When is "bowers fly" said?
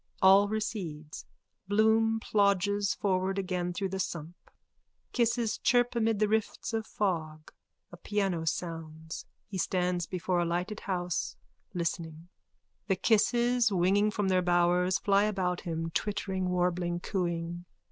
14.41-15.25